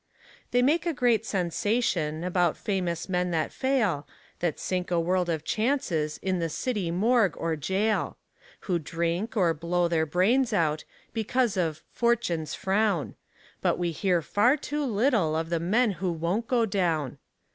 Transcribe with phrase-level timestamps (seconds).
[0.49, 4.07] They make a great sensation About famous men that fail,
[4.39, 8.17] That sink a world of chances In the city morgue or gaol,
[8.61, 13.13] Who drink, or blow their brains out, Because of "Fortune's frown".
[13.61, 17.19] But we hear far too little Of the men who won't go down.